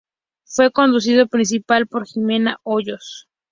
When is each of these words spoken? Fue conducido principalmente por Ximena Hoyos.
Fue 0.45 0.71
conducido 0.71 1.27
principalmente 1.27 1.89
por 1.91 2.07
Ximena 2.07 2.59
Hoyos. 2.63 3.27